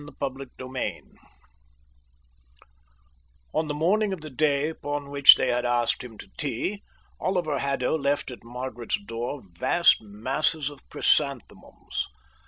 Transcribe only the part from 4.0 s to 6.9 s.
of the day upon which they had asked him to tea,